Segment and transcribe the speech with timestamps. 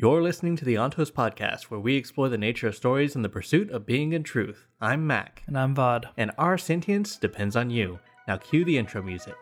[0.00, 3.28] You're listening to the Ontos Podcast, where we explore the nature of stories and the
[3.28, 4.64] pursuit of being in truth.
[4.80, 6.04] I'm Mac, And I'm Vod.
[6.16, 7.98] and our sentience depends on you.
[8.28, 9.34] Now cue the intro music.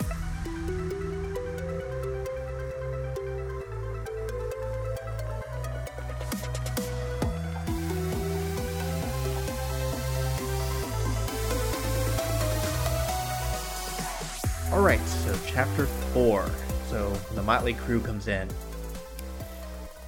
[14.73, 15.85] All right, so chapter
[16.15, 16.49] four.
[16.89, 18.49] So the Motley crew comes in.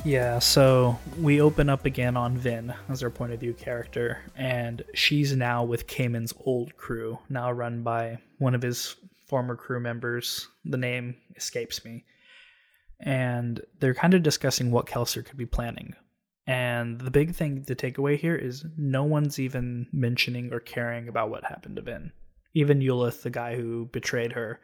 [0.04, 4.82] Yeah, so we open up again on Vin as our point of view character, and
[4.94, 8.94] she's now with Camon's old crew, now run by one of his
[9.26, 10.48] former crew members.
[10.64, 12.04] The name escapes me.
[13.00, 15.94] And they're kind of discussing what Kelsier could be planning.
[16.46, 21.08] And the big thing to take away here is no one's even mentioning or caring
[21.08, 22.10] about what happened to Vin.
[22.54, 24.58] Even Ulef, the guy who betrayed her,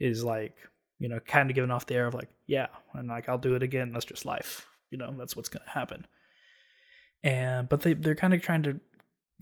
[0.00, 0.56] is like,
[1.00, 3.54] you know, kind of giving off the air of like, yeah, and like I'll do
[3.54, 3.90] it again.
[3.92, 4.66] That's just life.
[4.90, 6.06] You know, that's what's gonna happen.
[7.24, 8.78] And but they they're kind of trying to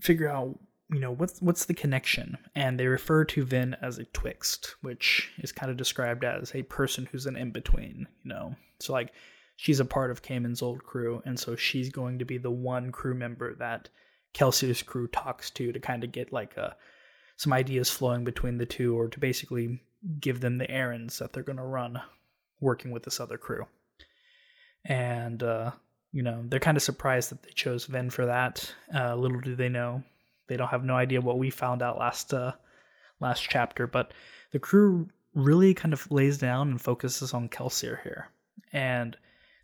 [0.01, 0.57] figure out,
[0.89, 2.37] you know, what's what's the connection.
[2.55, 6.63] And they refer to Vin as a twixt, which is kind of described as a
[6.63, 8.07] person who's an in between.
[8.23, 9.11] You know, so like
[9.57, 12.93] she's a part of Camon's old crew, and so she's going to be the one
[12.93, 13.89] crew member that
[14.33, 16.77] Kelsey's crew talks to to kind of get like a
[17.35, 19.81] some ideas flowing between the two, or to basically
[20.19, 22.01] give them the errands that they're going to run
[22.59, 23.65] working with this other crew.
[24.85, 25.71] And, uh,
[26.11, 28.73] you know, they're kind of surprised that they chose Vin for that.
[28.93, 30.03] Uh, little do they know,
[30.47, 32.53] they don't have no idea what we found out last uh,
[33.19, 33.87] last chapter.
[33.87, 34.13] But
[34.51, 38.29] the crew really kind of lays down and focuses on Kelsier here,
[38.73, 39.15] and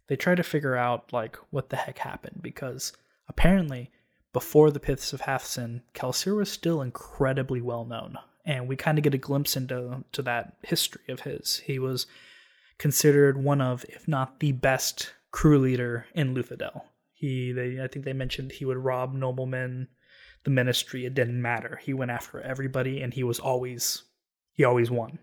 [0.08, 2.94] they try to figure out like what the heck happened because
[3.28, 3.92] apparently
[4.32, 9.04] before the Pits of Hathsin, Kelsier was still incredibly well known, and we kind of
[9.04, 11.58] get a glimpse into to that history of his.
[11.66, 12.06] He was
[12.78, 16.82] considered one of, if not the best crew leader in Luthadel.
[17.14, 19.88] He, they, I think they mentioned he would rob noblemen,
[20.44, 21.06] the ministry.
[21.06, 21.80] It didn't matter.
[21.82, 24.04] He went after everybody, and he was always,
[24.54, 25.20] he always won,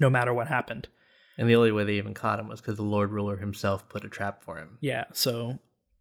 [0.00, 0.88] no matter what happened.
[1.36, 4.04] And the only way they even caught him was because the Lord Ruler himself put
[4.04, 4.78] a trap for him.
[4.80, 5.58] Yeah, so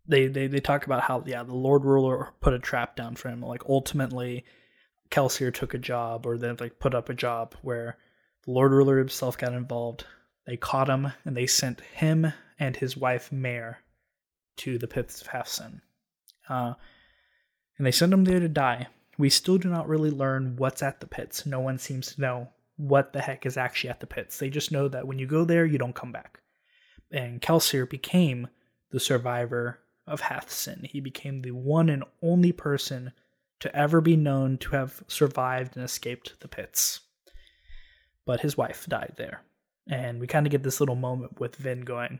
[0.07, 3.29] they, they they talk about how yeah the Lord Ruler put a trap down for
[3.29, 3.41] him.
[3.41, 4.45] Like ultimately,
[5.09, 7.97] Kelsier took a job or then like put up a job where
[8.45, 10.05] the Lord Ruler himself got involved.
[10.45, 13.79] They caught him and they sent him and his wife Mare
[14.57, 15.81] to the pits of Hathsin.
[16.49, 16.73] Uh,
[17.77, 18.87] and they sent him there to die.
[19.17, 21.45] We still do not really learn what's at the pits.
[21.45, 24.37] No one seems to know what the heck is actually at the pits.
[24.37, 26.39] They just know that when you go there, you don't come back.
[27.11, 28.47] And Kelsier became
[28.91, 30.85] the survivor of Hathsin.
[30.85, 33.11] He became the one and only person
[33.59, 37.01] to ever be known to have survived and escaped the pits.
[38.25, 39.41] But his wife died there.
[39.89, 42.19] And we kind of get this little moment with Vin going,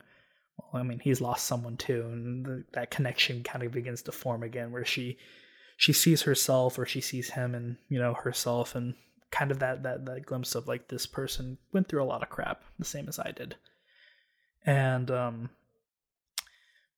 [0.58, 4.12] well, I mean, he's lost someone too, and the, that connection kind of begins to
[4.12, 5.18] form again, where she
[5.76, 8.96] she sees herself or she sees him and you know herself, and
[9.32, 12.30] kind of that that that glimpse of like this person went through a lot of
[12.30, 13.56] crap, the same as I did,
[14.66, 15.50] and um,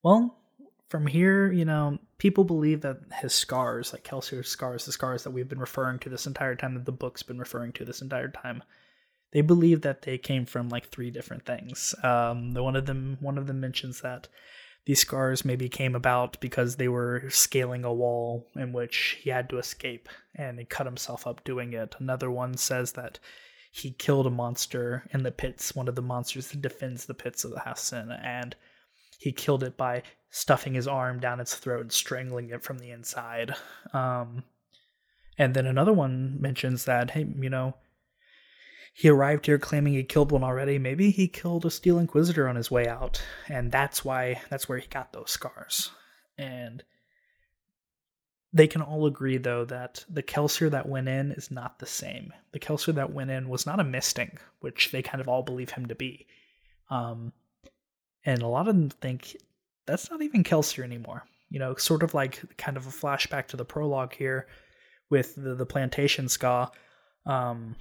[0.02, 0.39] well,
[0.90, 5.30] from here, you know, people believe that his scars, like Kelsier's scars, the scars that
[5.30, 8.28] we've been referring to this entire time, that the book's been referring to this entire
[8.28, 8.62] time,
[9.30, 11.94] they believe that they came from like three different things.
[12.02, 14.26] Um, the one of them, one of them mentions that
[14.84, 19.48] these scars maybe came about because they were scaling a wall in which he had
[19.50, 21.94] to escape, and he cut himself up doing it.
[22.00, 23.20] Another one says that
[23.70, 27.44] he killed a monster in the pits, one of the monsters that defends the pits
[27.44, 28.56] of the Hathsin, and
[29.20, 32.90] he killed it by stuffing his arm down its throat and strangling it from the
[32.90, 33.54] inside.
[33.92, 34.44] Um,
[35.36, 37.74] and then another one mentions that, hey, you know,
[38.94, 40.78] he arrived here claiming he killed one already.
[40.78, 44.78] Maybe he killed a Steel Inquisitor on his way out, and that's why that's where
[44.78, 45.90] he got those scars.
[46.38, 46.82] And
[48.54, 52.32] they can all agree though that the Kelsier that went in is not the same.
[52.52, 55.70] The Kelsier that went in was not a Misting, which they kind of all believe
[55.70, 56.26] him to be.
[56.88, 57.32] Um,
[58.24, 59.36] and a lot of them think
[59.86, 61.24] that's not even Kelsier anymore.
[61.48, 64.46] You know, sort of like kind of a flashback to the prologue here
[65.10, 66.70] with the, the plantation skaa.
[67.26, 67.74] Um,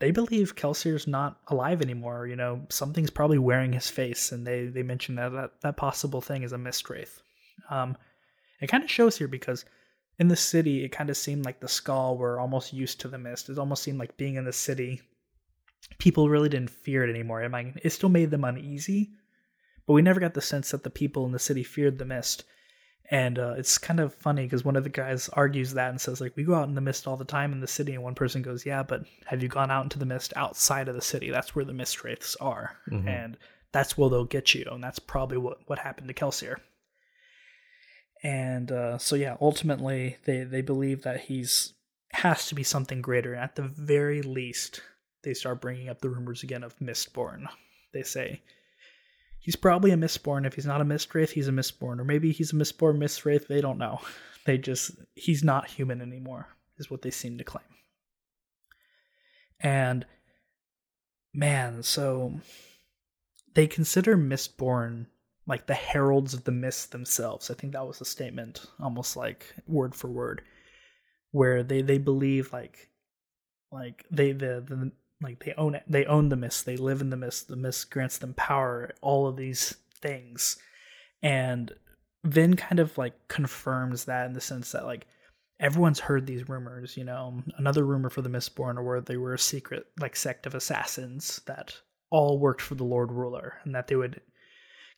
[0.00, 2.26] they believe Kelsier's not alive anymore.
[2.26, 6.20] You know, something's probably wearing his face, and they they mention that that, that possible
[6.20, 7.22] thing is a mist wraith.
[7.70, 7.96] Um,
[8.60, 9.64] it kind of shows here because
[10.18, 13.18] in the city, it kind of seemed like the skaa were almost used to the
[13.18, 13.48] mist.
[13.48, 15.02] It almost seemed like being in the city,
[15.98, 17.42] people really didn't fear it anymore.
[17.42, 19.12] I mean, it still made them uneasy,
[19.86, 22.44] but we never got the sense that the people in the city feared the mist.
[23.10, 26.22] And uh, it's kind of funny because one of the guys argues that and says,
[26.22, 27.92] like, we go out in the mist all the time in the city.
[27.94, 30.94] And one person goes, yeah, but have you gone out into the mist outside of
[30.94, 31.30] the city?
[31.30, 32.78] That's where the mist wraiths are.
[32.90, 33.06] Mhm.
[33.06, 33.36] And
[33.72, 36.58] that's where they'll get you, and that's probably what what happened to Kelsier.
[38.22, 41.74] And uh, so yeah, ultimately they they believe that he's
[42.12, 43.34] has to be something greater.
[43.34, 44.80] And At the very least,
[45.24, 47.48] they start bringing up the rumors again of Mistborn.
[47.92, 48.42] They say
[49.44, 50.46] he's probably a Mistborn.
[50.46, 53.46] If he's not a Mistwraith, he's a Mistborn, or maybe he's a Mistborn Mistwraith.
[53.46, 54.00] They don't know.
[54.46, 57.64] They just he's not human anymore, is what they seem to claim.
[59.58, 60.04] And
[61.32, 62.40] man, so
[63.54, 65.06] they consider Mistborn
[65.46, 67.50] like the heralds of the mist themselves.
[67.50, 70.42] I think that was a statement, almost like word for word,
[71.30, 72.90] where they they believe like
[73.72, 77.10] like they the, the like they own it they own the mist they live in
[77.10, 80.58] the mist the mist grants them power all of these things
[81.22, 81.72] and
[82.24, 85.06] Vin kind of like confirms that in the sense that like
[85.60, 87.42] everyone's heard these rumors, you know.
[87.58, 91.76] Another rumor for the Mistborn where they were a secret like sect of assassins that
[92.10, 94.20] all worked for the Lord Ruler and that they would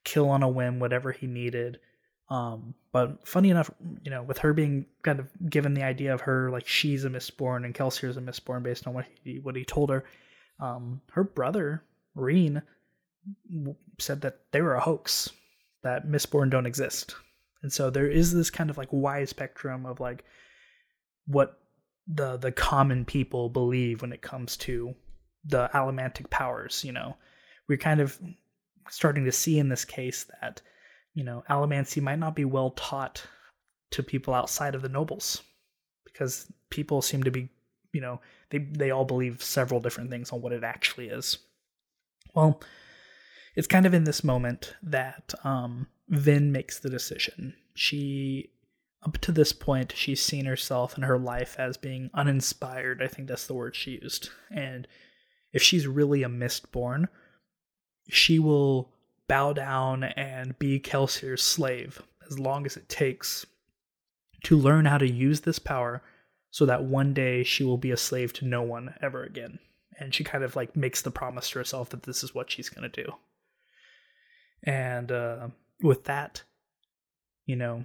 [0.05, 1.81] kill on a whim whatever he needed.
[2.29, 3.71] Um, but funny enough,
[4.03, 7.11] you know, with her being kind of given the idea of her like she's a
[7.11, 10.05] mistborn and Kelsier's a mistborn based on what he what he told her,
[10.59, 11.83] um, her brother
[12.15, 12.63] Reen
[13.99, 15.31] said that they were a hoax
[15.83, 17.15] that mistborn don't exist.
[17.63, 20.25] And so there is this kind of like wide spectrum of like
[21.27, 21.59] what
[22.07, 24.95] the the common people believe when it comes to
[25.45, 27.17] the allomantic powers, you know.
[27.69, 28.19] We're kind of
[28.89, 30.63] starting to see in this case that,
[31.17, 33.27] you know, allomancy might not be well taught
[33.91, 35.43] to people outside of the nobles
[36.05, 37.49] because people seem to be,
[37.93, 38.21] you know,
[38.51, 41.39] they they all believe several different things on what it actually is.
[42.35, 42.61] Well,
[43.57, 47.55] it's kind of in this moment that um, Vin makes the decision.
[47.75, 48.51] She,
[49.03, 53.03] up to this point, she's seen herself and her life as being uninspired.
[53.03, 54.29] I think that's the word she used.
[54.51, 54.87] And
[55.55, 57.07] if she's really a Mistborn,
[58.11, 58.93] she will
[59.29, 63.47] bow down and be Kelsier's slave as long as it takes
[64.45, 66.03] to learn how to use this power
[66.51, 69.59] so that one day she will be a slave to no one ever again.
[69.99, 72.69] And she kind of like makes the promise to herself that this is what she's
[72.69, 73.13] going to do.
[74.63, 75.49] And uh,
[75.83, 76.43] with that,
[77.47, 77.85] you know,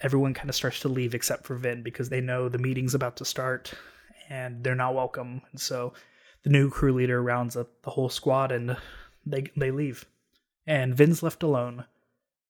[0.00, 3.16] everyone kind of starts to leave except for Vin because they know the meeting's about
[3.18, 3.72] to start
[4.28, 5.42] and they're not welcome.
[5.52, 5.92] And so
[6.42, 8.76] the new crew leader rounds up the whole squad and
[9.26, 10.06] they they leave.
[10.66, 11.84] And Vin's left alone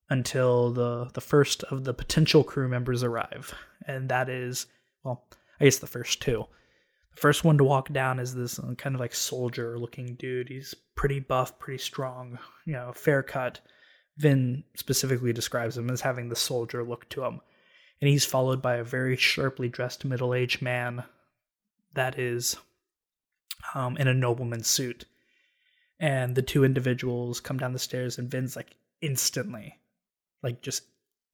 [0.08, 3.54] until the the first of the potential crew members arrive.
[3.86, 4.66] And that is
[5.04, 5.24] well,
[5.60, 6.46] I guess the first two.
[7.14, 10.48] The first one to walk down is this uh, kind of like soldier looking dude.
[10.48, 13.60] He's pretty buff, pretty strong, you know, fair cut.
[14.16, 17.40] Vin specifically describes him as having the soldier look to him.
[18.00, 21.04] And he's followed by a very sharply dressed middle aged man
[21.94, 22.56] that is
[23.74, 25.04] um, in a nobleman's suit.
[26.00, 29.78] And the two individuals come down the stairs, and Vin's like instantly,
[30.42, 30.84] like just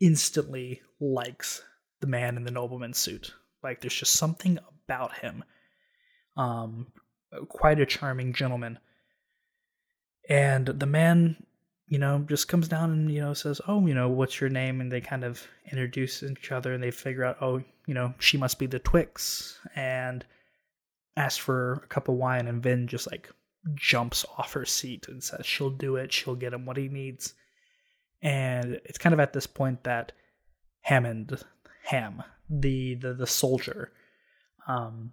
[0.01, 1.63] instantly likes
[2.01, 3.33] the man in the nobleman's suit.
[3.63, 5.45] Like there's just something about him
[6.37, 6.87] um,
[7.49, 8.79] quite a charming gentleman.
[10.29, 11.37] And the man,
[11.87, 14.81] you know, just comes down and, you know, says, Oh, you know, what's your name?
[14.81, 18.37] And they kind of introduce each other and they figure out, oh, you know, she
[18.37, 19.59] must be the Twix.
[19.77, 20.25] And
[21.17, 22.49] ask for a cup of wine.
[22.49, 23.31] And Vin just like
[23.75, 26.13] jumps off her seat and says she'll do it.
[26.13, 27.35] She'll get him what he needs.
[28.23, 30.13] And it's kind of at this point that
[30.81, 31.43] Hammond,
[31.85, 33.93] Ham, the the, the soldier,
[34.67, 35.13] um,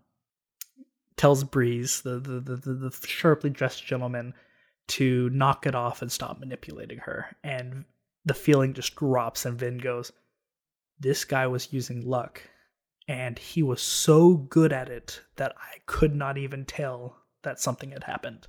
[1.18, 4.34] tells Breeze, the, the, the, the sharply dressed gentleman,
[4.88, 7.36] to knock it off and stop manipulating her.
[7.44, 7.86] And
[8.25, 10.12] the feeling just drops, and Vin goes,
[11.00, 12.42] This guy was using luck,
[13.08, 17.92] and he was so good at it that I could not even tell that something
[17.92, 18.48] had happened.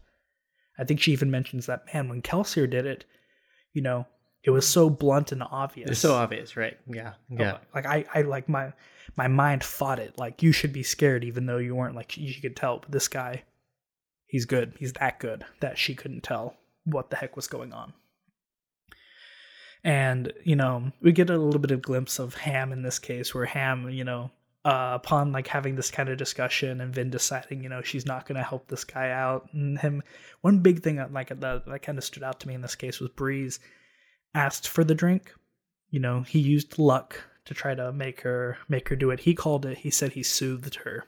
[0.79, 3.05] I think she even mentions that, man, when Kelsier did it,
[3.73, 4.07] you know,
[4.43, 5.91] it was so blunt and obvious.
[5.91, 6.77] It's so obvious, right?
[6.87, 7.59] Yeah, oh, yeah.
[7.75, 8.73] Like I, I like my
[9.17, 10.19] my mind fought it.
[10.19, 11.97] Like you should be scared, even though you weren't.
[11.97, 13.45] Like you could tell, but this guy,
[14.27, 14.75] he's good.
[14.79, 17.95] He's that good that she couldn't tell what the heck was going on.
[19.83, 23.35] And you know, we get a little bit of glimpse of Ham in this case,
[23.35, 24.31] where Ham, you know,
[24.64, 28.26] uh, upon like having this kind of discussion and Vin deciding, you know, she's not
[28.26, 30.02] going to help this guy out, and him.
[30.40, 32.75] One big thing that like that, that kind of stood out to me in this
[32.75, 33.61] case was Breeze
[34.35, 35.33] asked for the drink.
[35.90, 39.21] You know, he used luck to try to make her make her do it.
[39.21, 39.78] He called it.
[39.78, 41.04] He said he soothed her,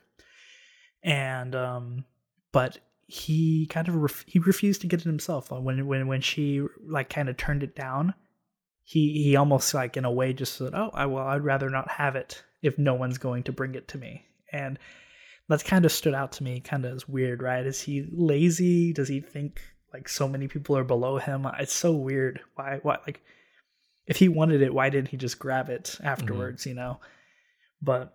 [1.02, 2.04] and um,
[2.52, 5.50] but he kind of ref- he refused to get it himself.
[5.50, 8.14] When when when she like kind of turned it down,
[8.82, 11.90] he he almost like in a way just said, "Oh, I well, I'd rather not
[11.92, 14.78] have it if no one's going to bring it to me." And
[15.48, 17.64] that's kind of stood out to me, kind of as weird, right?
[17.64, 18.92] Is he lazy?
[18.92, 19.60] Does he think
[19.96, 21.46] like so many people are below him.
[21.58, 22.40] It's so weird.
[22.54, 22.80] Why?
[22.82, 22.98] Why?
[23.06, 23.22] Like,
[24.06, 26.62] if he wanted it, why didn't he just grab it afterwards?
[26.62, 26.68] Mm-hmm.
[26.68, 27.00] You know.
[27.80, 28.14] But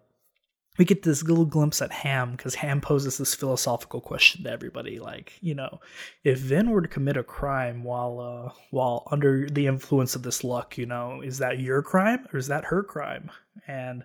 [0.78, 5.00] we get this little glimpse at Ham because Ham poses this philosophical question to everybody,
[5.00, 5.80] like, you know,
[6.24, 10.44] if Vin were to commit a crime while uh, while under the influence of this
[10.44, 13.32] luck, you know, is that your crime or is that her crime?
[13.68, 14.04] And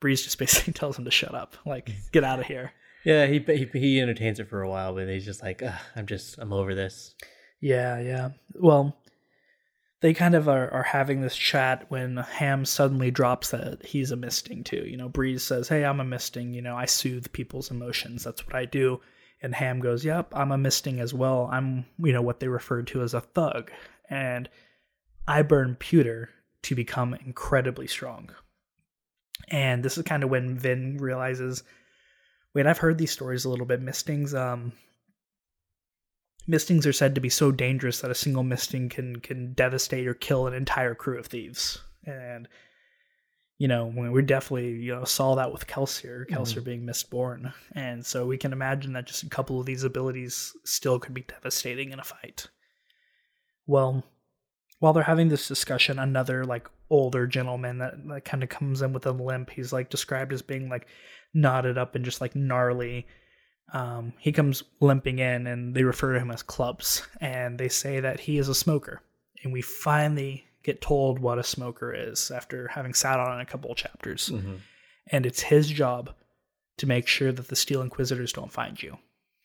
[0.00, 2.72] Breeze just basically tells him to shut up, like, get out of here.
[3.04, 5.62] Yeah, he, he he entertains it for a while, but he's just like,
[5.96, 7.14] I'm just I'm over this.
[7.60, 8.30] Yeah, yeah.
[8.54, 8.96] Well,
[10.00, 14.16] they kind of are, are having this chat when Ham suddenly drops that he's a
[14.16, 14.84] misting too.
[14.86, 16.52] You know, Breeze says, Hey, I'm a misting.
[16.52, 18.24] You know, I soothe people's emotions.
[18.24, 19.00] That's what I do.
[19.42, 21.48] And Ham goes, Yep, I'm a misting as well.
[21.50, 23.72] I'm, you know, what they referred to as a thug.
[24.08, 24.48] And
[25.26, 26.30] I burn pewter
[26.62, 28.30] to become incredibly strong.
[29.48, 31.62] And this is kind of when Vin realizes,
[32.54, 33.80] wait, I've heard these stories a little bit.
[33.80, 34.72] Mistings, um,
[36.46, 40.14] mistings are said to be so dangerous that a single misting can can devastate or
[40.14, 41.78] kill an entire crew of thieves.
[42.04, 42.48] And
[43.58, 46.64] you know, we definitely you know saw that with Kelsier, Kelsier mm-hmm.
[46.64, 50.98] being mistborn, and so we can imagine that just a couple of these abilities still
[50.98, 52.48] could be devastating in a fight.
[53.66, 54.04] Well,
[54.78, 58.92] while they're having this discussion, another like older gentleman that, that kind of comes in
[58.92, 59.50] with a limp.
[59.50, 60.86] He's like described as being like
[61.34, 63.06] knotted up and just like gnarly
[63.72, 68.00] um, he comes limping in and they refer to him as clubs and they say
[68.00, 69.02] that he is a smoker
[69.42, 73.70] and we finally get told what a smoker is after having sat on a couple
[73.70, 74.56] of chapters mm-hmm.
[75.08, 76.10] and it's his job
[76.78, 78.96] to make sure that the steel inquisitors don't find you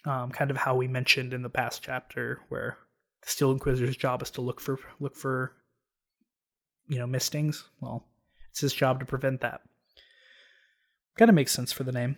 [0.06, 2.78] um, kind of how we mentioned in the past chapter where
[3.24, 5.54] the steel inquisitor's job is to look for look for
[6.88, 8.06] you know mistings well
[8.50, 9.62] it's his job to prevent that
[11.18, 12.18] kind of makes sense for the name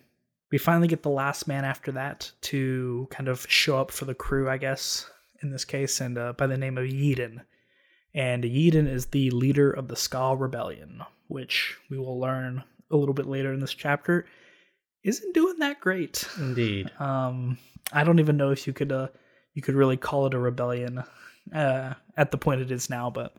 [0.52, 4.14] we finally get the last man after that to kind of show up for the
[4.14, 5.10] crew, I guess,
[5.42, 7.42] in this case, and uh, by the name of Yeden.
[8.14, 13.14] And Yeden is the leader of the Skaa Rebellion, which we will learn a little
[13.14, 14.26] bit later in this chapter
[15.04, 16.28] isn't doing that great.
[16.38, 16.90] Indeed.
[17.00, 17.58] Um,
[17.92, 19.10] I don't even know if you could uh,
[19.54, 21.04] you could really call it a rebellion
[21.54, 23.36] uh, at the point it is now, but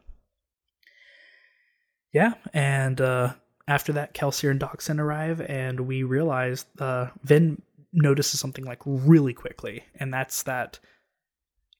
[2.17, 3.35] yeah, and uh,
[3.69, 7.61] after that, Kelsier and Dockson arrive, and we realize uh, Vin
[7.93, 10.79] notices something like really quickly, and that's that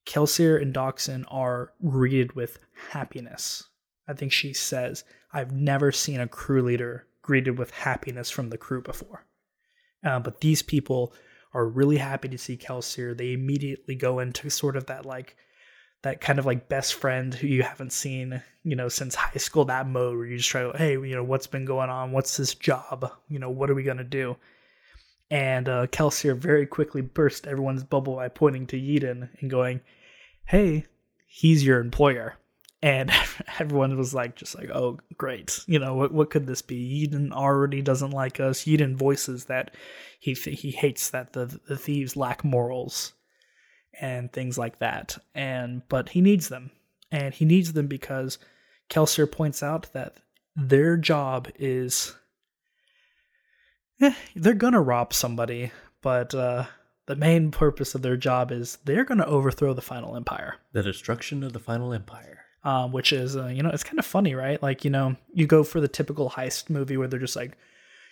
[0.05, 2.59] Kelsier and Dockson are greeted with
[2.91, 3.65] happiness.
[4.07, 8.59] I think she says, I've never seen a crew leader greeted with happiness from the
[8.59, 9.25] crew before.
[10.05, 11.15] Uh, but these people
[11.55, 13.17] are really happy to see Kelsier.
[13.17, 15.35] They immediately go into sort of that like
[16.03, 19.65] that kind of like best friend who you haven't seen, you know, since high school,
[19.65, 22.13] that mode where you just try to, hey, you know, what's been going on?
[22.13, 23.11] What's this job?
[23.29, 24.37] You know, what are we going to do?
[25.31, 29.81] And uh, Kelsier very quickly burst everyone's bubble by pointing to Yeden and going,
[30.45, 30.85] hey,
[31.27, 32.37] he's your employer.
[32.83, 33.11] And
[33.59, 35.59] everyone was like, just like, oh, great.
[35.67, 37.09] You know, what, what could this be?
[37.09, 38.65] Yeden already doesn't like us.
[38.65, 39.73] Yeden voices that
[40.21, 43.13] he, he hates that the, the thieves lack morals
[44.01, 45.17] and things like that.
[45.35, 46.71] And but he needs them,
[47.11, 48.39] and he needs them because
[48.91, 50.19] Kelsier points out that
[50.55, 52.15] their job is
[54.01, 55.73] eh, they're gonna rob somebody,
[56.03, 56.65] but uh,
[57.07, 60.57] the main purpose of their job is they're gonna overthrow the final empire.
[60.73, 62.41] The destruction of the final empire.
[62.65, 64.61] Um, which is uh, you know it's kind of funny, right?
[64.61, 67.57] Like you know you go for the typical heist movie where they're just like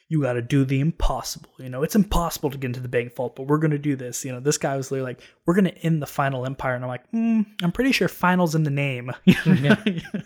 [0.08, 1.50] you got to do the impossible.
[1.58, 3.96] You know, it's impossible to get into the bank vault, but we're going to do
[3.96, 4.24] this.
[4.24, 6.74] You know, this guy was literally like, we're going to end the final empire.
[6.74, 9.12] And I'm like, mm, I'm pretty sure final's in the name.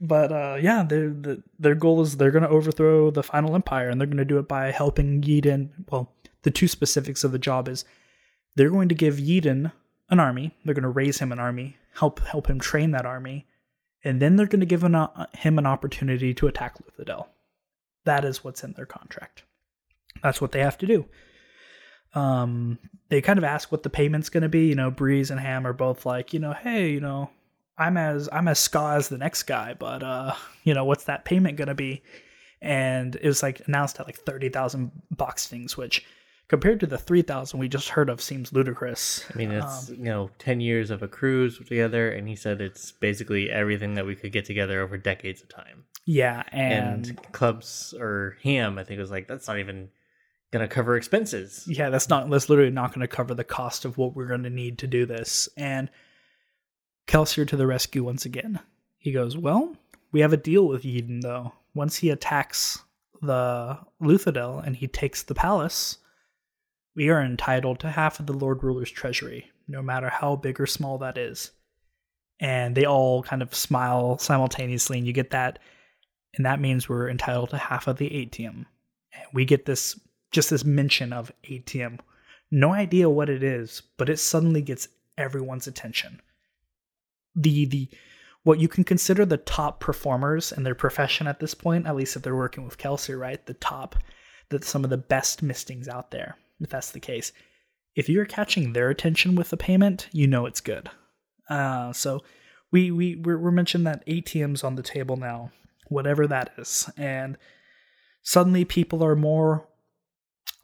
[0.00, 1.14] but uh, yeah, their
[1.58, 4.38] their goal is they're going to overthrow the final empire, and they're going to do
[4.38, 5.70] it by helping Yeden.
[5.90, 6.12] Well,
[6.42, 7.84] the two specifics of the job is
[8.56, 9.70] they're going to give Yeden
[10.10, 10.56] an army.
[10.64, 13.46] They're going to raise him an army, help help him train that army,
[14.02, 17.26] and then they're going to give an, uh, him an opportunity to attack Luthadel.
[18.04, 19.44] That is what's in their contract.
[20.22, 21.06] That's what they have to do.
[22.14, 22.78] Um,
[23.08, 24.66] they kind of ask what the payment's going to be.
[24.66, 27.30] You know, Breeze and Ham are both like, you know, hey, you know,
[27.78, 31.24] I'm as I'm as skaa as the next guy, but uh, you know, what's that
[31.24, 32.02] payment going to be?
[32.60, 36.04] And it was like announced at like thirty thousand boxings, which
[36.48, 40.04] compared to the 3000 we just heard of seems ludicrous i mean it's um, you
[40.04, 44.14] know 10 years of a cruise together and he said it's basically everything that we
[44.14, 48.98] could get together over decades of time yeah and, and clubs or ham i think
[48.98, 49.88] was like that's not even
[50.52, 54.14] gonna cover expenses yeah that's not that's literally not gonna cover the cost of what
[54.14, 55.90] we're gonna need to do this and
[57.06, 58.58] kelsier to the rescue once again
[58.98, 59.76] he goes well
[60.10, 62.78] we have a deal with Yeden though once he attacks
[63.22, 65.98] the Luthadel and he takes the palace
[66.94, 69.50] we are entitled to half of the Lord Ruler's treasury.
[69.68, 71.52] no matter how big or small that is.
[72.40, 75.60] And they all kind of smile simultaneously, and you get that.
[76.34, 78.66] And that means we're entitled to half of the atium.
[79.12, 79.98] And we get this
[80.30, 81.98] just this mention of atium.
[82.50, 86.20] No idea what it is, but it suddenly gets everyone's attention.
[87.34, 87.88] The the
[88.44, 92.16] what you can consider the top performers in their profession at this point, at least
[92.16, 93.44] if they're working with Kelsey, right?
[93.46, 93.96] The top,
[94.48, 97.32] that some of the best mistings out there, if that's the case.
[97.94, 100.90] If you're catching their attention with the payment, you know it's good.
[101.48, 102.22] Uh, so
[102.70, 105.52] we we we're, we're mentioning that atium's on the table now,
[105.92, 107.36] whatever that is, and
[108.22, 109.68] suddenly people are more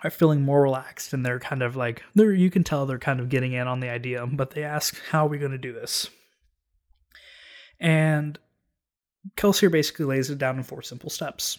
[0.05, 3.19] are feeling more relaxed and they're kind of like they're you can tell they're kind
[3.19, 5.73] of getting in on the idea, but they ask how are we going to do
[5.73, 6.09] this?
[7.81, 8.39] And
[9.37, 11.59] Kelsier basically lays it down in four simple steps.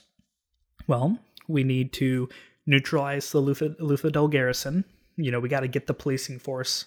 [0.88, 2.30] Well, we need to
[2.66, 4.86] neutralize the Luthadel garrison.
[5.18, 6.86] You know, we got to get the policing force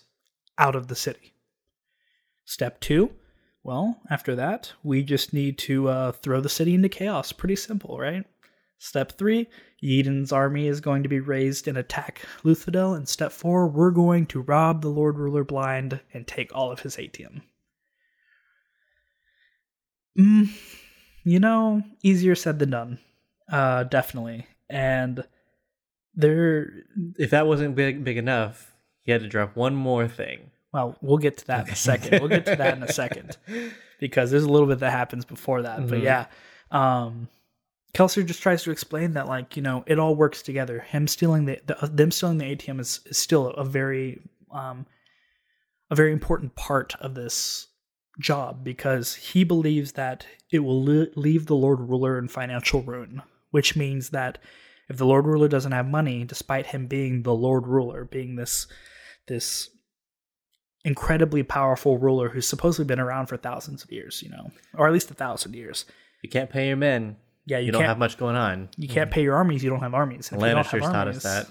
[0.58, 1.34] out of the city.
[2.44, 3.10] Step two,
[3.64, 7.32] well, after that, we just need to uh, throw the city into chaos.
[7.32, 8.24] Pretty simple, right?
[8.78, 9.48] Step three,
[9.80, 12.96] Yeden's army is going to be raised and attack Luthadel.
[12.96, 16.80] And step four, we're going to rob the Lord Ruler blind and take all of
[16.80, 17.42] his atium.
[20.18, 20.48] Mm,
[21.22, 22.98] you know, easier said than done.
[23.50, 24.46] Uh, definitely.
[24.68, 25.24] And
[26.14, 26.72] there,
[27.18, 30.50] if that wasn't big big enough, he had to drop one more thing.
[30.72, 32.20] Well, we'll get to that in a second.
[32.20, 33.36] We'll get to that in a second
[34.00, 35.80] because there's a little bit that happens before that.
[35.80, 35.88] Mm-hmm.
[35.88, 36.26] But yeah,
[36.70, 37.28] um,
[37.94, 40.80] Kelsier just tries to explain that, like, you know, it all works together.
[40.80, 44.86] Him stealing the, the them stealing the atium is, is still a very, um,
[45.90, 47.68] a very important part of this
[48.18, 53.76] job because he believes that it will leave the Lord Ruler in financial ruin, which
[53.76, 54.38] means that
[54.88, 58.66] if the Lord Ruler doesn't have money, despite him being the Lord Ruler, being this
[59.28, 59.68] this
[60.84, 64.92] incredibly powerful ruler who's supposedly been around for thousands of years, you know, or at
[64.92, 65.84] least a thousand years.
[66.22, 67.16] You can't pay your men.
[67.46, 68.68] Yeah, you, you don't have much going on.
[68.76, 69.64] You can't pay your armies.
[69.64, 70.30] You don't have armies.
[70.30, 71.48] Lannisters taught us that.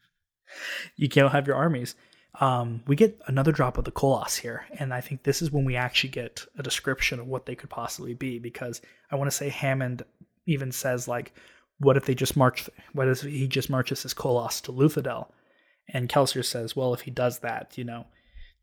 [0.96, 1.94] you can't have your armies
[2.40, 5.64] um, we get another drop of the Koloss here, and I think this is when
[5.64, 8.38] we actually get a description of what they could possibly be.
[8.38, 10.02] Because I want to say Hammond
[10.46, 11.34] even says like,
[11.78, 12.70] "What if they just march?
[12.94, 15.28] What if he just marches his Koloss to Luthadel?"
[15.88, 18.06] And Kelsier says, "Well, if he does that, you know."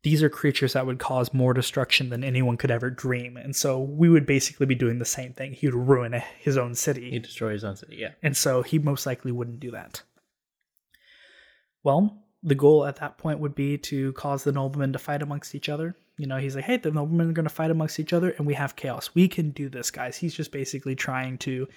[0.02, 3.36] These are creatures that would cause more destruction than anyone could ever dream.
[3.36, 5.54] And so we would basically be doing the same thing.
[5.54, 7.12] He would ruin his own city.
[7.12, 8.12] He'd destroy his own city, yeah.
[8.24, 10.02] And so he most likely wouldn't do that.
[11.84, 15.56] Well, the goal at that point would be to cause the noblemen to fight amongst
[15.56, 15.96] each other.
[16.18, 18.48] You know, he's like, hey, the noblemen are going to fight amongst each other and
[18.48, 19.10] we have chaos.
[19.14, 20.18] We can do this, guys.
[20.18, 21.68] He's just basically trying to,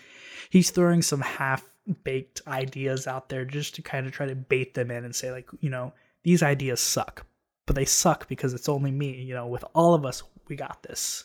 [0.51, 1.69] he's throwing some half
[2.05, 5.31] baked ideas out there just to kind of try to bait them in and say,
[5.31, 5.93] like, you know,
[6.25, 7.25] these ideas suck,
[7.66, 9.22] but they suck because it's only me.
[9.22, 11.25] You know, with all of us, we got this.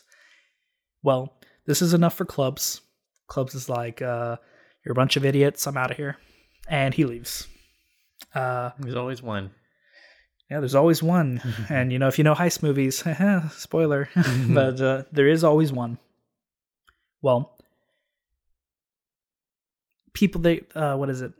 [1.02, 2.80] Well, this is enough for Clubs.
[3.26, 4.36] Clubs is like, uh,
[4.84, 5.66] you're a bunch of idiots.
[5.66, 6.16] I'm out of here.
[6.68, 7.46] And he leaves.
[8.34, 9.50] Uh, there's always one.
[10.50, 11.42] Yeah, there's always one.
[11.68, 13.04] and you know, if you know heist movies,
[13.52, 14.08] spoiler,
[14.48, 15.98] but uh, there is always one.
[17.20, 17.58] Well,
[20.14, 21.32] people they uh, what is it?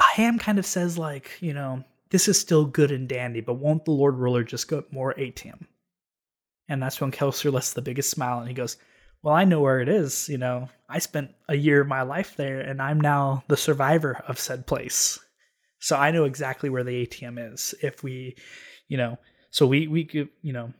[0.00, 3.84] Ham kind of says like, you know, this is still good and dandy, but won't
[3.84, 5.66] the Lord Ruler just get more atium?
[6.68, 8.76] And that's when Kelsier lets the biggest smile and he goes,
[9.22, 10.28] Well, I know where it is.
[10.28, 14.22] You know, I spent a year of my life there and I'm now the survivor
[14.28, 15.18] of said place.
[15.80, 17.74] So I know exactly where the atium is.
[17.82, 18.36] If we,
[18.88, 19.18] you know,
[19.50, 20.72] so we we could, you know,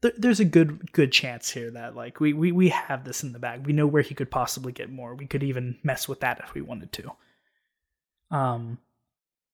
[0.00, 3.38] there's a good good chance here that like we, we we have this in the
[3.38, 3.66] bag.
[3.66, 5.14] We know where he could possibly get more.
[5.14, 7.12] We could even mess with that if we wanted to.
[8.30, 8.78] Um,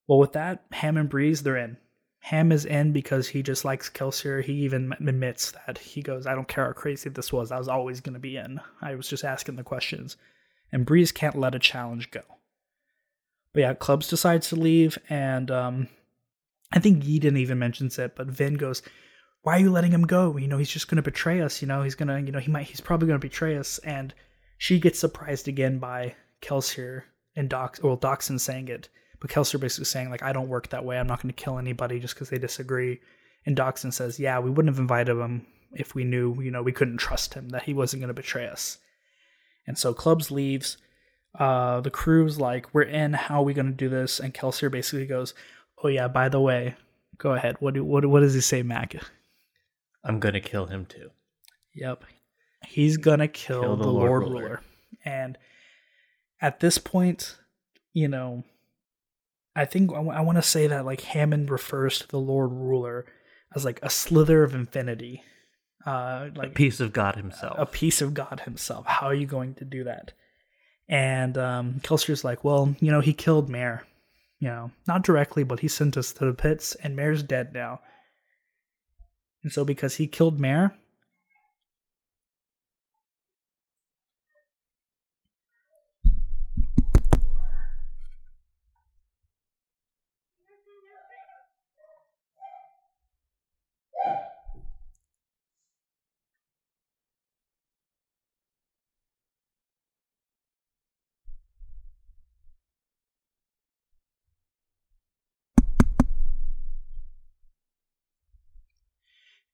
[0.07, 1.77] well, with that, Ham and Breeze they're in.
[2.21, 4.43] Ham is in because he just likes Kelsier.
[4.43, 7.53] He even admits that he goes, "I don't care how crazy this was.
[7.53, 8.61] I was always going to be in.
[8.81, 10.17] I was just asking the questions."
[10.73, 12.23] And Breeze can't let a challenge go.
[13.53, 15.89] But yeah, Clubs decides to leave, and um,
[16.73, 18.83] I think Yeden even mentions it, but Vin goes,
[19.43, 20.37] "Why are you letting him go?
[20.37, 21.61] You know, he's just going to betray us.
[21.61, 24.15] You know, he's gonna, you know, he might, he's probably going to betray us." And
[24.57, 27.03] she gets surprised again by Kelsier
[27.37, 28.89] and Dox, well, Dockson saying it,
[29.25, 30.99] but Kelsier basically saying like, "I don't work that way.
[30.99, 33.01] I'm not going to kill anybody just because they disagree."
[33.47, 36.73] And Dockson says, "Yeah, we wouldn't have invited him if we knew, you know, we
[36.73, 38.77] couldn't trust him that he wasn't going to betray us."
[39.67, 40.77] And so Clubs leaves
[41.39, 43.15] uh, the crew's like, "We're in.
[43.15, 45.33] How are we gonna do this?" And Kelsier basically goes,
[45.83, 46.77] "Oh yeah, by the way,
[47.17, 47.57] go ahead.
[47.61, 48.95] What do, what what does he say, Mac?"
[50.05, 51.13] I'm gonna kill him too.
[51.75, 52.05] Yep,
[52.67, 54.43] he's gonna kill, kill the, the, Lord, Lord Ruler.
[54.43, 54.61] Ruler.
[55.05, 55.39] And
[56.43, 57.37] at this point,
[57.95, 58.45] you know,
[59.57, 63.07] I think I want to say that like Hammond refers to the Lord Ruler
[63.55, 65.23] as like a slither of infinity,
[65.87, 67.55] uh, like a piece of God Himself.
[67.59, 68.87] A piece of God Himself.
[68.87, 70.13] How are you going to do that?
[70.89, 73.87] And um, Kelsier's like, well, you know, he killed Mare.
[74.41, 77.81] You know, not directly, but he sent us to the pits, and Mare's dead now.
[79.43, 80.77] And so, because he killed Mare,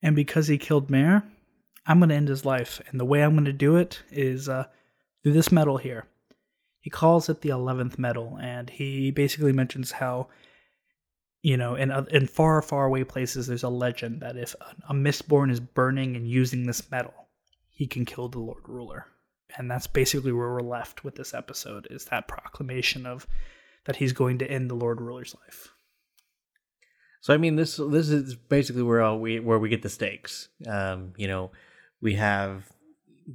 [0.03, 1.25] And because he killed Mare,
[1.87, 2.81] I'm going to end his life.
[2.89, 4.65] And the way I'm going to do it is uh,
[5.23, 6.07] through this metal here.
[6.81, 8.39] He calls it the 11th metal.
[8.41, 10.29] And he basically mentions how,
[11.43, 14.55] you know, in, in far, far away places, there's a legend that if
[14.89, 17.15] a Mistborn is burning and using this metal,
[17.69, 19.07] he can kill the Lord Ruler.
[19.57, 23.27] And that's basically where we're left with this episode is that proclamation of
[23.85, 25.73] that he's going to end the Lord Ruler's life.
[27.21, 30.49] So I mean, this this is basically where we where we get the stakes.
[30.67, 31.51] Um, you know,
[32.01, 32.71] we have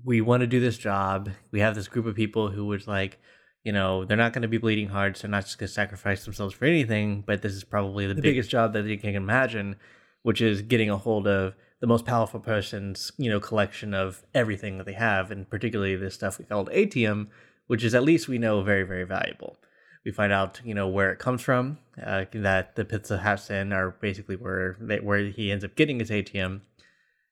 [0.04, 1.30] we want to do this job.
[1.52, 3.20] We have this group of people who would like,
[3.64, 5.22] you know, they're not going to be bleeding hearts.
[5.22, 7.24] They're not just going to sacrifice themselves for anything.
[7.26, 9.76] But this is probably the biggest job that they can imagine,
[10.24, 14.80] which is getting a hold of the most powerful person's you know collection of everything
[14.80, 17.30] that they have, and particularly this stuff we called atium,
[17.68, 19.60] which is at least we know very very valuable
[20.06, 23.74] we find out you know where it comes from uh, that the pits of Hathsin
[23.74, 26.62] are basically where they, where he ends up getting his atium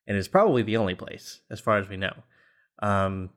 [0.07, 2.13] and it's probably the only place as far as we know.
[2.79, 3.29] Um,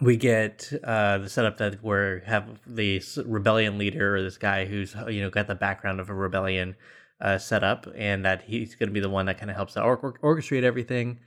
[0.00, 4.94] we get uh, the setup that we have the rebellion leader or this guy who's
[5.08, 6.76] you know got the background of a rebellion
[7.20, 9.76] uh, set up and that he's going to be the one that kind of helps
[9.76, 11.18] or- orchestrate everything.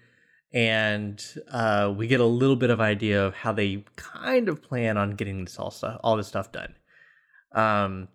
[0.54, 4.97] And uh, we get a little bit of idea of how they kind of plan
[4.97, 6.73] on getting this all stuff all this stuff done
[7.54, 8.08] um,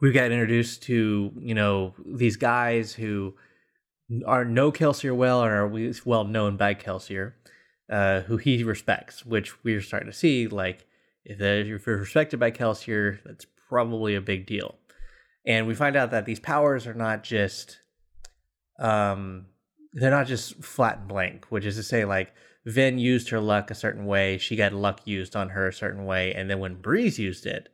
[0.00, 3.34] we got introduced to you know these guys who
[4.26, 7.32] are know Kelsier well and are well known by Kelsier,
[7.90, 10.46] uh, who he respects, which we're starting to see.
[10.46, 10.86] Like
[11.24, 14.76] if, if you're respected by Kelsier, that's probably a big deal.
[15.44, 17.78] And we find out that these powers are not just,
[18.78, 19.46] um,
[19.92, 22.32] they're not just flat and blank, which is to say, like
[22.64, 26.04] Vin used her luck a certain way, she got luck used on her a certain
[26.04, 27.68] way, and then when Breeze used it,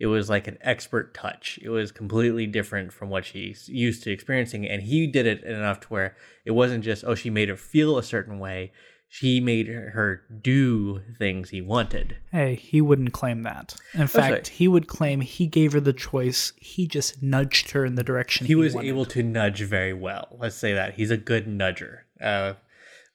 [0.00, 1.58] it was like an expert touch.
[1.62, 4.66] It was completely different from what she's used to experiencing.
[4.66, 7.98] And he did it enough to where it wasn't just, oh, she made her feel
[7.98, 8.72] a certain way.
[9.08, 12.16] She made her do things he wanted.
[12.32, 13.74] Hey, he wouldn't claim that.
[13.92, 14.48] In fact, right.
[14.48, 16.54] he would claim he gave her the choice.
[16.56, 18.88] He just nudged her in the direction he, he was wanted.
[18.88, 20.28] able to nudge very well.
[20.38, 20.94] Let's say that.
[20.94, 21.98] He's a good nudger.
[22.18, 22.54] Uh,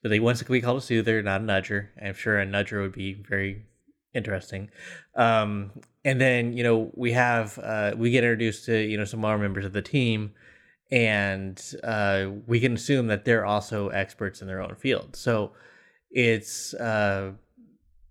[0.04, 1.88] but he wants to be called a soother, not a nudger.
[2.00, 3.64] I'm sure a nudger would be very
[4.16, 4.72] interesting.
[5.16, 5.72] Um,
[6.04, 9.38] and then you know we have uh, we get introduced to you know some more
[9.38, 10.34] members of the team,
[10.92, 15.16] and uh, we can assume that they're also experts in their own field.
[15.16, 15.52] So
[16.12, 17.32] it's uh,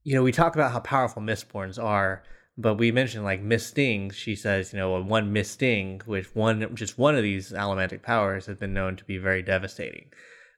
[0.04, 2.22] you know we talk about how powerful Mistborns are.
[2.56, 4.10] But we mentioned like misting.
[4.10, 8.58] She says, you know, one misting, which one just one of these allomantic powers has
[8.58, 10.12] been known to be very devastating.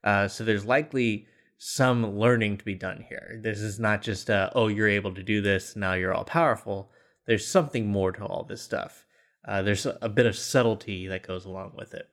[0.04, 1.26] Uh, so there's likely
[1.58, 3.40] some learning to be done here.
[3.42, 6.90] This is not just uh, oh you're able to do this now you're all powerful.
[7.26, 9.04] There's something more to all this stuff.
[9.46, 12.08] Uh, there's a, a bit of subtlety that goes along with it.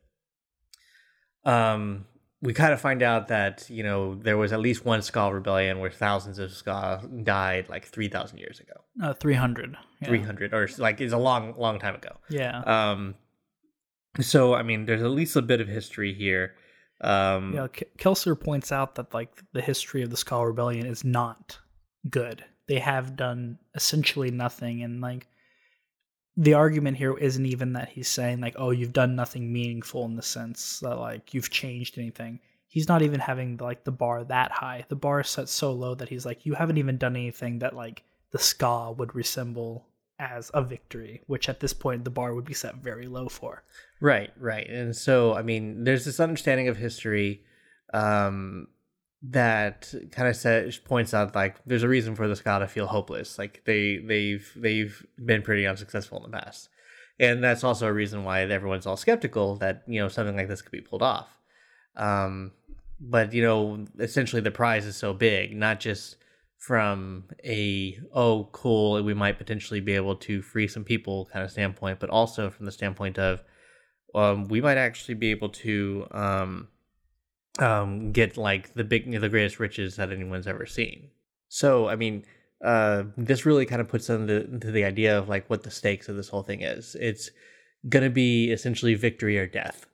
[1.46, 2.06] Um,
[2.42, 5.80] we kind of find out that you know there was at least one Skaa rebellion
[5.80, 8.74] where thousands of Skaa died like three thousand years ago.
[9.02, 9.76] Uh, three hundred.
[10.02, 10.08] Yeah.
[10.10, 12.12] Three hundred, or like it's a long, long time ago.
[12.30, 12.60] Yeah.
[12.66, 13.16] Um.
[14.20, 16.56] So I mean, there's at least a bit of history here.
[17.04, 21.60] Um, yeah, K- points out that like the history of the Skaa Rebellion is not
[22.10, 22.44] good.
[22.68, 25.28] They have done essentially nothing, and like
[26.38, 30.16] the argument here isn't even that he's saying like, "Oh, you've done nothing meaningful in
[30.16, 34.52] the sense that like you've changed anything." He's not even having like the bar that
[34.52, 34.86] high.
[34.88, 37.76] The bar is set so low that he's like, "You haven't even done anything that
[37.76, 39.88] like the Skaa would resemble
[40.18, 43.64] as a victory," which at this point the bar would be set very low for.
[44.04, 44.70] Right, right.
[44.70, 47.46] And so, I mean, there's this understanding of history
[47.94, 48.68] um,
[49.22, 52.88] that kind of says points out like there's a reason for the Skaa to feel
[52.88, 53.40] hopeless.
[53.40, 56.68] Like they they've they've been pretty unsuccessful in the past,
[57.18, 60.62] and that's also a reason why everyone's all skeptical that you know something like this
[60.62, 61.40] could be pulled off.
[61.96, 62.52] Um,
[63.00, 66.18] but you know, essentially, the prize is so big, not just
[66.58, 71.52] from a oh cool we might potentially be able to free some people kind of
[71.52, 73.44] standpoint but also from the standpoint of
[74.16, 76.68] um, we might actually be able to um,
[77.60, 81.10] um, get like the big the greatest riches that anyone's ever seen.
[81.50, 82.26] So i mean
[82.64, 86.08] uh, this really kind of puts into, into the idea of like what the stakes
[86.08, 86.96] of this whole thing is.
[87.00, 87.30] It's
[87.90, 89.86] gonna be essentially victory or death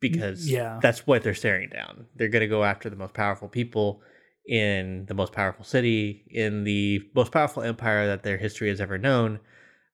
[0.00, 0.78] because Yeah.
[0.80, 2.06] that's what they're staring down.
[2.16, 4.00] They're gonna go after the most powerful people
[4.48, 8.96] in the most powerful city, in the most powerful empire that their history has ever
[8.96, 9.38] known,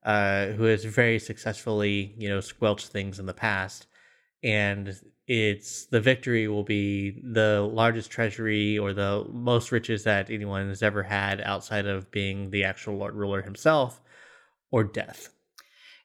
[0.09, 3.87] uh, who has very successfully, you know, squelched things in the past.
[4.43, 10.69] And it's the victory will be the largest treasury or the most riches that anyone
[10.71, 14.01] has ever had outside of being the actual Lord Ruler himself,
[14.71, 15.29] or death.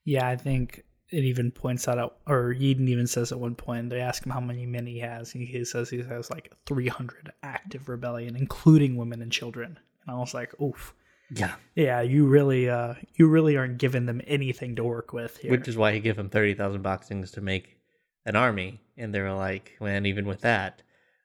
[0.03, 4.01] Yeah, I think it even points out, or Eden even says at one point, they
[4.01, 5.33] ask him how many men he has.
[5.33, 9.79] and He says he has like 300 active rebellion, including women and children.
[10.05, 10.93] And I was like, oof.
[11.33, 11.55] Yeah.
[11.75, 15.51] Yeah, you really, uh, you really aren't giving them anything to work with here.
[15.51, 17.77] Which is why he gave him 30,000 boxings to make
[18.25, 18.81] an army.
[18.97, 20.83] And they were like, man, even with that.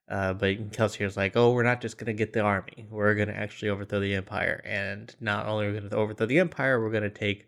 [0.09, 2.87] Uh, but Kelsier's like, oh, we're not just going to get the army.
[2.91, 4.63] We're going to actually overthrow the empire.
[4.65, 7.47] And not only are we going to overthrow the empire, we're going to take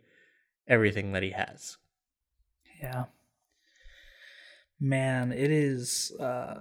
[0.68, 1.78] everything that he has.
[2.82, 3.04] Yeah.
[4.78, 6.60] Man, it is uh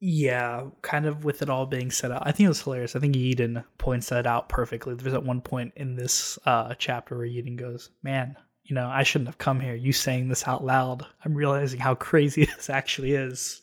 [0.00, 2.22] yeah, kind of with it all being set out.
[2.26, 2.94] I think it was hilarious.
[2.94, 4.94] I think Eden points that out perfectly.
[4.94, 9.02] There's at one point in this uh chapter where Eden goes, Man, you know, I
[9.02, 9.74] shouldn't have come here.
[9.74, 11.04] You saying this out loud.
[11.24, 13.62] I'm realizing how crazy this actually is.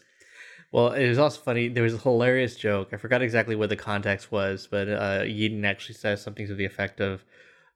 [0.72, 1.70] Well, it was also funny.
[1.70, 2.90] There was a hilarious joke.
[2.92, 6.66] I forgot exactly what the context was, but uh, Eden actually says something to the
[6.66, 7.24] effect of,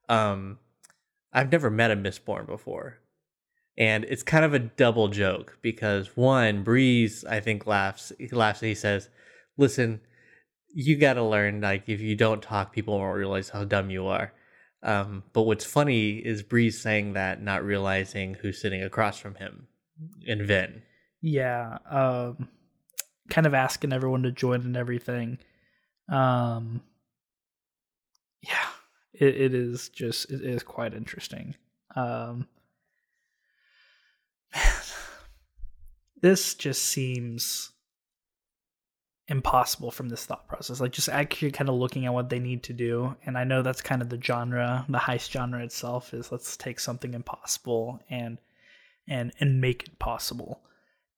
[0.10, 0.58] um,
[1.32, 2.98] I've never met a Mistborn before.
[3.80, 8.12] And it's kind of a double joke because one, Breeze, I think, laughs.
[8.20, 9.10] He laughs and he says,
[9.58, 10.02] Listen,
[10.74, 14.06] you got to learn, like, if you don't talk, people won't realize how dumb you
[14.08, 14.34] are.
[14.84, 19.68] Um, but what's funny is Breeze saying that, not realizing who's sitting across from him
[20.26, 20.82] in Vin.
[21.22, 22.48] Yeah, um
[23.30, 25.38] kind of asking everyone to join and everything.
[26.08, 26.82] Um
[28.42, 28.68] yeah,
[29.14, 31.56] it, it is just it is quite interesting.
[31.96, 32.48] Um
[34.56, 34.74] man,
[36.22, 37.72] this just seems
[39.30, 40.82] impossible from this thought process.
[40.82, 43.16] Like just actually kind of looking at what they need to do.
[43.26, 46.80] And I know that's kind of the genre, the heist genre itself is let's take
[46.80, 48.40] something impossible and
[49.08, 50.62] and and make it possible.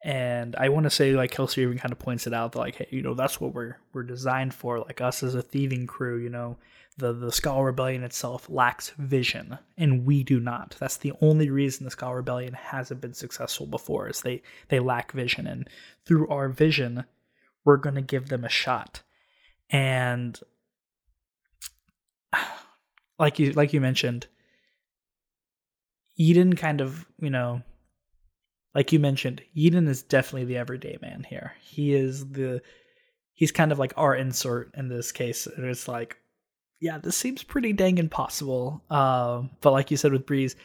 [0.04, 2.76] And I want to say, like Kelsey even kind of points it out, that like,
[2.76, 4.80] hey, you know, that's what we're we're designed for.
[4.80, 6.58] Like us as a thieving crew, you know,
[6.97, 10.75] the the Skaa Rebellion itself lacks vision, and we do not.
[10.80, 15.12] That's the only reason the Skaa Rebellion hasn't been successful before is they they lack
[15.12, 15.69] vision, and
[16.06, 17.06] through our vision,
[17.63, 19.01] we're gonna give them a shot.
[19.69, 20.39] And
[23.19, 24.27] like you like you mentioned,
[26.17, 27.62] Eden kind of you know
[28.73, 31.54] like you mentioned, Eden is definitely the everyday man here.
[31.62, 32.62] He is the
[33.34, 35.47] he's kind of like our insert in this case.
[35.47, 36.17] And it's like,
[36.82, 38.82] yeah, this seems pretty dang impossible.
[38.89, 40.56] Um, but like you said with Breeze,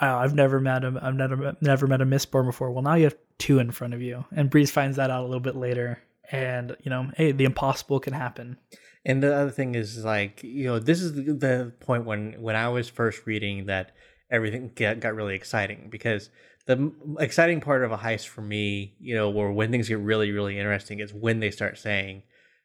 [0.00, 0.98] I've never met him.
[1.00, 2.70] I've never never met a Mistborn before.
[2.70, 5.26] Well, now you have two in front of you, and Breeze finds that out a
[5.26, 6.00] little bit later.
[6.30, 8.58] And you know, hey, the impossible can happen.
[9.04, 12.68] And the other thing is like, you know, this is the, point when when I
[12.68, 13.92] was first reading that
[14.30, 16.28] everything got, got really exciting because
[16.66, 20.30] the exciting part of a heist for me, you know, where when things get really
[20.30, 22.22] really interesting is when they start saying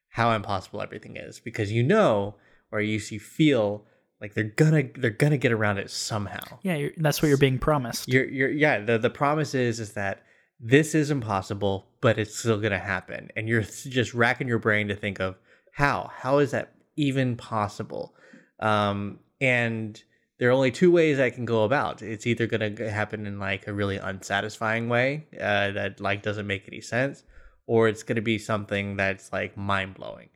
[0.10, 2.36] how impossible everything is because you know
[2.74, 3.86] or you you feel
[4.20, 6.60] like they're gonna they're gonna get around it somehow.
[6.64, 8.08] Yeah, you're, that's what you're being promised.
[8.10, 10.24] You're you're yeah, the the promise is is that
[10.60, 13.30] this is impossible, but it's still gonna happen.
[13.36, 15.38] And you're just racking your brain to think of
[15.72, 16.12] how?
[16.14, 18.16] How is that even possible?
[18.60, 20.02] Um and
[20.40, 22.02] there are only two ways I can go about.
[22.02, 26.48] It's either going to happen in like a really unsatisfying way uh, that like doesn't
[26.48, 27.24] make any sense,
[27.68, 30.30] or it's going to be something that's like mind blowing.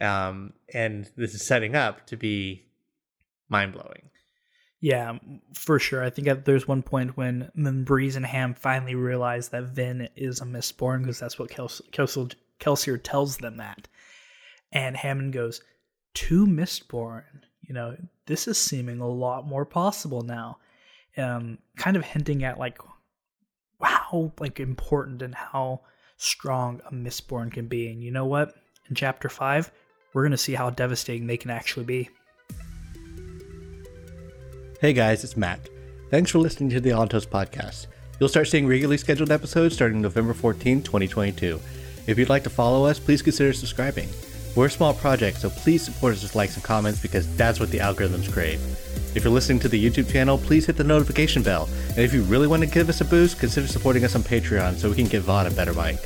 [0.00, 2.66] Um, and this is setting up to be
[3.48, 4.10] mind blowing.
[4.80, 5.18] Yeah,
[5.54, 6.04] for sure.
[6.04, 10.44] I think there's one point when, when and Ham finally realize that Vin is a
[10.44, 11.80] Mistborn because that's what Kels-
[12.60, 13.88] Kelsier tells them that.
[14.72, 15.62] And Hammond goes,
[16.14, 17.24] Two Mistborn.
[17.62, 20.58] You know, this is seeming a lot more possible now.
[21.16, 22.78] Um, kind of hinting at like
[23.82, 25.80] how like important and how
[26.16, 27.90] strong a Mistborn can be.
[27.90, 28.54] And you know what?
[28.88, 29.72] In chapter five,
[30.16, 32.08] we're gonna see how devastating they can actually be.
[34.80, 35.68] Hey guys, it's Matt.
[36.10, 37.86] Thanks for listening to the Altos podcast.
[38.18, 41.60] You'll start seeing regularly scheduled episodes starting November 14, 2022.
[42.06, 44.08] If you'd like to follow us, please consider subscribing.
[44.54, 47.70] We're a small project, so please support us with likes and comments because that's what
[47.70, 48.58] the algorithms crave.
[49.14, 51.68] If you're listening to the YouTube channel, please hit the notification bell.
[51.90, 54.76] And if you really want to give us a boost, consider supporting us on Patreon
[54.76, 55.98] so we can give Vaughn a better mic.